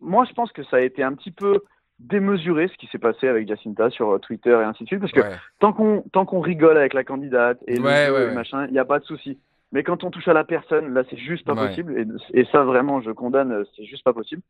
[0.00, 1.60] moi je pense que ça a été un petit peu
[1.98, 5.22] démesuré ce qui s'est passé avec Jacinta sur Twitter et ainsi de suite, parce que
[5.58, 8.98] tant qu'on tant qu'on rigole avec la candidate et le machin, il n'y a pas
[8.98, 9.38] de souci.
[9.72, 11.98] Mais quand on touche à la personne, là, c'est juste pas possible.
[11.98, 14.42] Et, et, ça, vraiment, je condamne, c'est juste pas possible.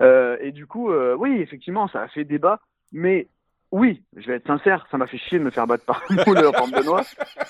[0.00, 2.60] Euh, et du coup, euh, oui, effectivement, ça a fait débat.
[2.92, 3.28] Mais
[3.70, 6.24] oui, je vais être sincère, ça m'a fait chier de me faire battre par un
[6.26, 7.02] moule en forme de noix.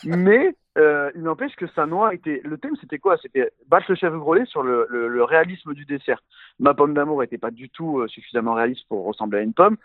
[0.05, 2.41] Mais euh, il n'empêche que sa noix était.
[2.45, 3.17] Le thème, c'était quoi?
[3.19, 6.23] C'était battre le chef grelé sur le, le, le, réalisme du dessert.
[6.59, 9.77] Ma pomme d'amour était pas du tout euh, suffisamment réaliste pour ressembler à une pomme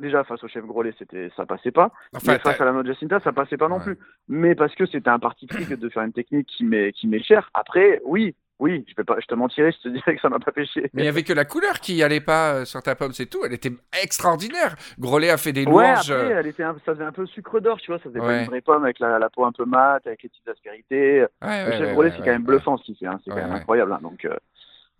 [0.00, 1.92] déjà face au chef Grolet, c'était ça passait pas.
[2.12, 3.98] mais face à la note Jacinta, ça passait pas non plus.
[4.28, 7.22] Mais parce que c'était un parti pris de faire une technique qui m'est qui m'est
[7.22, 7.50] chère.
[7.54, 10.38] Après, oui, oui, je peux pas, je te mentirais, je te dirais que ça m'a
[10.38, 10.90] pas pêché.
[10.94, 13.26] Mais il y avait que la couleur qui allait pas euh, sur ta pomme, c'est
[13.26, 13.44] tout.
[13.44, 14.76] Elle était extraordinaire.
[14.98, 16.08] Grolet a fait des louanges.
[16.08, 17.98] Ouais, après, elle était ça faisait un peu sucre d'or, tu vois.
[17.98, 20.30] Ça faisait pas une vraie pomme avec la, la, peau un peu mate, avec les
[20.30, 21.26] petites aspérités.
[21.42, 23.06] le chef Grolet, c'est quand même bluffant ce qu'il fait.
[23.06, 23.20] Hein.
[23.24, 23.92] C'est quand même incroyable.
[23.92, 24.00] Hein.
[24.02, 24.34] Donc, euh,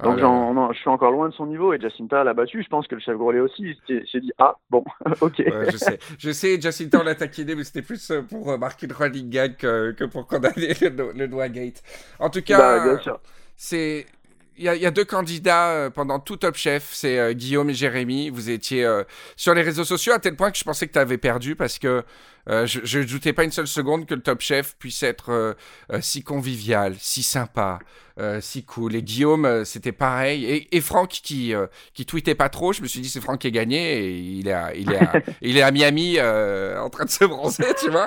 [0.03, 2.63] donc ah je suis encore loin de son niveau et Jacinta l'a battu.
[2.63, 4.85] Je pense que le chef Grolet aussi s'est dit ah bon
[5.23, 5.43] ok.
[5.71, 6.61] je sais, je sais.
[6.61, 9.93] Jacinta on l'a taquiné mais c'était plus euh, pour euh, marquer le running gag que,
[9.93, 11.83] que pour condamner le, le doigt gate.
[12.19, 13.19] En tout cas, bah,
[13.57, 14.05] c'est
[14.59, 17.75] il y, a, y, a deux candidats euh, pendant tout Top Chef, c'est Guillaume et
[17.75, 18.29] Jérémy.
[18.29, 18.87] Vous étiez
[19.35, 21.79] sur les réseaux sociaux à tel point que je pensais que tu avais perdu parce
[21.79, 22.05] que
[22.47, 25.57] je ne doutais pas une seule seconde que le Top Chef puisse être
[26.01, 27.81] si convivial, si sympa,
[28.19, 28.97] euh, si cool.
[28.97, 30.47] Et Guillaume, euh, c'était pareil.
[30.47, 33.41] Et, et Franck qui, euh, qui tweetait pas trop, je me suis dit c'est Franck
[33.41, 36.89] qui a gagné et il est à, il est à, il est à Miami en
[36.89, 38.07] train de se bronzer, tu vois.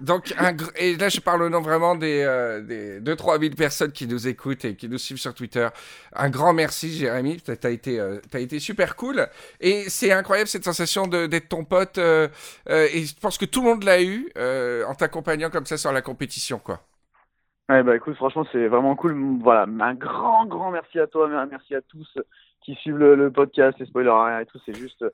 [0.00, 2.24] Donc, un, et là je parle au nom vraiment des,
[2.66, 5.68] des 2-3 000 personnes qui nous écoutent et qui nous suivent sur Twitter.
[6.14, 9.28] Un grand merci Jérémy, tu as, été, as été super cool.
[9.60, 11.98] Et c'est incroyable cette sensation d'être ton pote.
[11.98, 12.28] et
[12.66, 14.30] je pense que tout le monde l'a eu
[14.86, 16.80] en t'accompagnant comme ça sur la compétition, quoi.
[17.68, 19.40] Ouais, bah écoute, franchement, c'est vraiment cool.
[19.42, 22.18] Voilà, un grand, grand merci à toi, merci à tous
[22.64, 24.58] qui suivent le, le podcast, les spoilers et tout.
[24.64, 25.04] C'est juste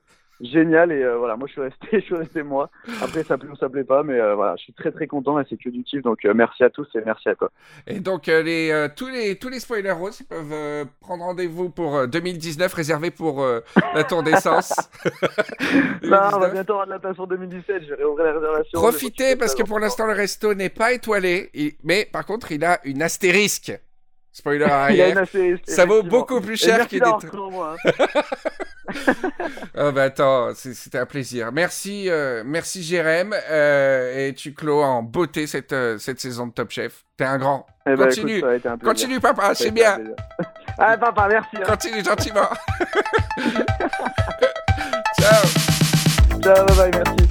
[0.41, 2.69] génial et euh, voilà moi je suis resté je suis resté moi.
[3.01, 5.39] Après ça plaît ou ça plaît pas mais euh, voilà je suis très très content
[5.39, 7.51] et c'est que du kiff donc euh, merci à tous et merci à toi.
[7.87, 13.11] Et donc les tous les tous les spoilers roses peuvent prendre rendez-vous pour 2019 réservé
[13.11, 13.45] pour
[13.93, 14.73] la tour d'essence
[16.03, 18.79] non on va bientôt avoir de la place pour 2017 je vais réouvrir la réservation
[18.79, 21.49] profitez parce que pour l'instant le resto n'est pas étoilé
[21.83, 23.71] mais par contre il a une astérisque
[24.37, 25.17] Spoiler arrière.
[25.17, 27.91] assez- Ça vaut beaucoup plus cher en moi, hein.
[29.77, 31.51] Ah bah attends, c'est- c'était un plaisir.
[31.53, 33.33] Merci, euh, merci Jérém.
[33.49, 37.05] euh, et tu clôt en beauté cette, euh, cette saison de Top Chef.
[37.15, 37.65] T'es un grand.
[37.87, 38.37] Eh ben, Continue.
[38.39, 38.77] écoute, un.
[38.77, 39.99] Continue papa, c'est bien.
[40.77, 41.55] Ah, papa, merci.
[41.55, 41.61] hein.
[41.65, 42.49] Continue gentiment.
[45.21, 45.45] Ciao.
[46.41, 47.24] Ciao, bye bye, merci.